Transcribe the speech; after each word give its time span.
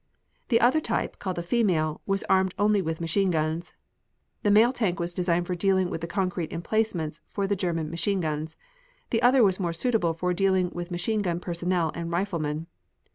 The 0.49 0.59
other 0.59 0.79
type, 0.79 1.19
called 1.19 1.35
the 1.35 1.43
female, 1.43 2.01
was 2.07 2.23
armed 2.23 2.55
only 2.57 2.81
with 2.81 3.01
machine 3.01 3.29
guns. 3.29 3.75
The 4.41 4.49
male 4.49 4.73
tank 4.73 4.99
was 4.99 5.13
designed 5.13 5.45
for 5.45 5.53
dealing 5.53 5.91
with 5.91 6.01
the 6.01 6.07
concrete 6.07 6.51
emplacements 6.51 7.19
for 7.29 7.45
the 7.45 7.55
German 7.55 7.91
machine 7.91 8.19
guns. 8.19 8.57
The 9.11 9.21
other 9.21 9.43
was 9.43 9.59
more 9.59 9.73
suitable 9.73 10.15
for 10.15 10.33
dealing 10.33 10.71
with 10.73 10.89
machine 10.89 11.21
gun 11.21 11.39
personnel 11.39 11.91
and 11.93 12.11
riflemen. 12.11 12.65